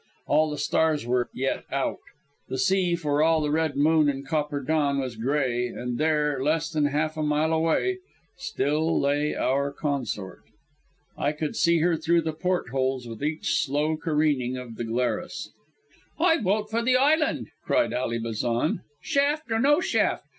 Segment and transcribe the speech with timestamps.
[0.25, 1.99] All the stars were yet out.
[2.47, 6.71] The sea, for all the red moon and copper dawn, was gray, and there, less
[6.71, 7.99] than half a mile away,
[8.35, 10.41] still lay our consort.
[11.15, 15.51] I could see her through the portholes with each slow careening of the Glarus.
[16.17, 20.23] "I vote for the island," cried Ally Bazan, "shaft or no shaft.